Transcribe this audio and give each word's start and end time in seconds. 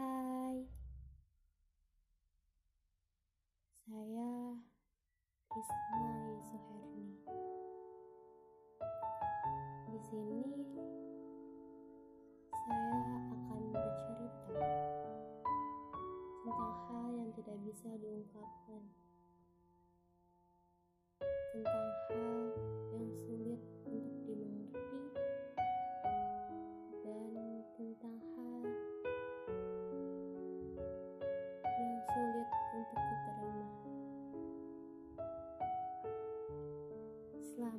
Hai, 0.00 0.56
saya 3.84 4.32
Risma 5.52 6.08
Yusuherni. 6.40 7.20
Di 9.92 9.98
sini 10.08 10.40
saya 12.48 12.96
akan 13.28 13.60
bercerita 13.76 14.56
tentang 16.48 16.74
hal 16.88 17.08
yang 17.20 17.30
tidak 17.36 17.60
bisa 17.68 17.92
diungkapkan, 18.00 18.82
tentang 21.52 21.88
hal 22.08 22.39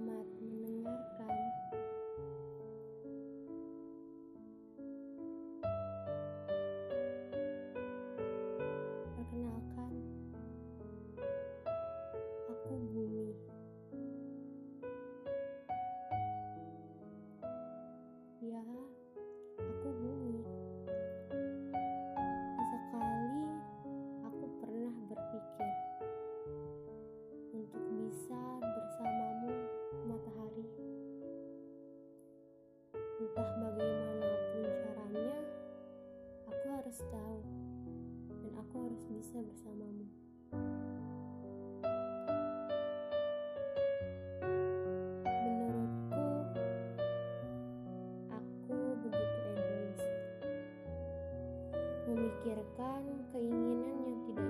Selamat 0.00 0.32
mendengarkan. 0.40 1.36
Perkenalkan, 9.12 9.92
aku 12.48 12.74
Bumi. 12.96 13.36
Ya, 18.40 18.64
bersamamu. 39.38 40.10
Menurutku, 45.22 46.26
aku 48.34 48.74
begitu 49.06 49.38
egois. 49.54 50.02
Memikirkan 52.10 53.02
keinginan 53.30 53.96
yang 54.02 54.18
tidak 54.26 54.49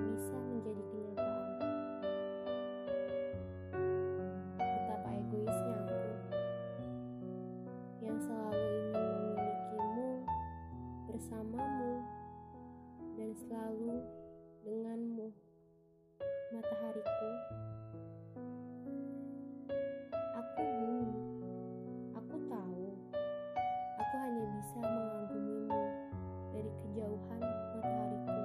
kejauhan 27.28 27.40
matahariku. 27.76 28.42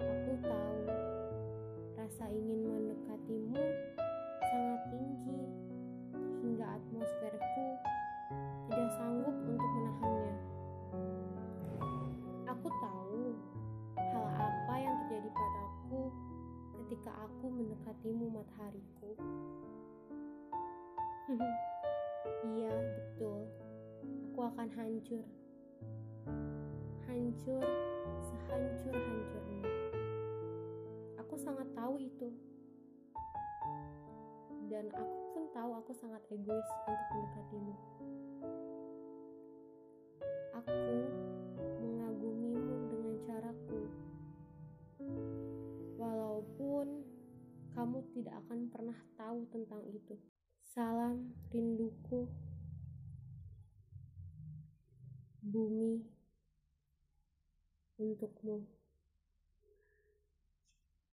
Aku 0.00 0.32
tahu, 0.40 0.82
rasa 2.00 2.24
ingin 2.32 2.60
mendekatimu 2.64 3.60
sangat 4.40 4.80
tinggi 4.88 5.40
hingga 6.40 6.66
atmosferku 6.80 7.66
tidak 8.70 8.90
sanggup 8.96 9.36
untuk 9.44 9.68
menahannya. 9.68 10.34
Aku 12.48 12.68
tahu 12.80 13.22
hal 14.00 14.26
apa 14.32 14.74
yang 14.80 14.94
terjadi 15.04 15.28
padaku 15.30 16.02
ketika 16.80 17.12
aku 17.28 17.46
mendekatimu 17.52 18.26
matahariku. 18.32 19.10
Iya, 22.40 22.72
betul. 22.72 23.52
Aku 24.32 24.40
akan 24.48 24.68
hancur. 24.72 25.24
Hancur 27.30 27.62
sehancur-hancurnya. 28.26 29.70
Aku 31.22 31.38
sangat 31.38 31.70
tahu 31.78 31.94
itu. 32.02 32.26
Dan 34.66 34.90
aku 34.90 35.14
pun 35.30 35.46
tahu 35.54 35.70
aku 35.78 35.94
sangat 35.94 36.18
egois 36.34 36.66
untuk 36.90 37.06
mendekatimu. 37.14 37.74
Aku 40.58 40.74
mengagumimu 41.78 42.74
dengan 42.90 43.14
caraku. 43.22 43.80
Walaupun 46.02 46.86
kamu 47.78 47.98
tidak 48.10 48.42
akan 48.42 48.60
pernah 48.74 48.98
tahu 49.14 49.46
tentang 49.54 49.86
itu. 49.86 50.18
Salam 50.66 51.30
rinduku, 51.54 52.26
bumi 55.46 56.18
Uni 58.00 58.14
to'qmoq 58.20 58.79